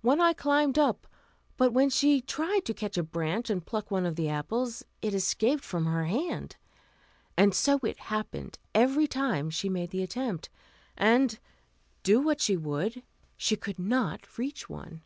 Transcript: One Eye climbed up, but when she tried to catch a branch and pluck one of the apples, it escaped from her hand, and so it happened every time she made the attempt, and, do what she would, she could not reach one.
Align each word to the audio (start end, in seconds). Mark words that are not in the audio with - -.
One 0.00 0.18
Eye 0.18 0.32
climbed 0.32 0.78
up, 0.78 1.06
but 1.58 1.74
when 1.74 1.90
she 1.90 2.22
tried 2.22 2.64
to 2.64 2.72
catch 2.72 2.96
a 2.96 3.02
branch 3.02 3.50
and 3.50 3.66
pluck 3.66 3.90
one 3.90 4.06
of 4.06 4.16
the 4.16 4.26
apples, 4.26 4.82
it 5.02 5.12
escaped 5.12 5.62
from 5.62 5.84
her 5.84 6.06
hand, 6.06 6.56
and 7.36 7.54
so 7.54 7.76
it 7.82 7.98
happened 7.98 8.58
every 8.74 9.06
time 9.06 9.50
she 9.50 9.68
made 9.68 9.90
the 9.90 10.02
attempt, 10.02 10.48
and, 10.96 11.38
do 12.02 12.18
what 12.18 12.40
she 12.40 12.56
would, 12.56 13.02
she 13.36 13.56
could 13.56 13.78
not 13.78 14.38
reach 14.38 14.70
one. 14.70 15.02